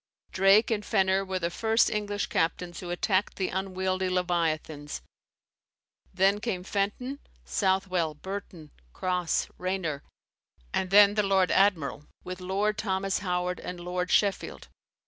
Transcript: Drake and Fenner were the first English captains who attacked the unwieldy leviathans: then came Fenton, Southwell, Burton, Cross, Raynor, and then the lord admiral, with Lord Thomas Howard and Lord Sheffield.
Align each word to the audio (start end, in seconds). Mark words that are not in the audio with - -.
Drake 0.31 0.71
and 0.71 0.83
Fenner 0.83 1.23
were 1.23 1.37
the 1.37 1.51
first 1.51 1.87
English 1.87 2.25
captains 2.25 2.79
who 2.79 2.89
attacked 2.89 3.35
the 3.35 3.49
unwieldy 3.49 4.09
leviathans: 4.09 5.03
then 6.11 6.39
came 6.39 6.63
Fenton, 6.63 7.19
Southwell, 7.45 8.15
Burton, 8.15 8.71
Cross, 8.93 9.49
Raynor, 9.59 10.01
and 10.73 10.89
then 10.89 11.13
the 11.13 11.21
lord 11.21 11.51
admiral, 11.51 12.07
with 12.23 12.41
Lord 12.41 12.79
Thomas 12.79 13.19
Howard 13.19 13.59
and 13.59 13.79
Lord 13.79 14.09
Sheffield. 14.09 14.69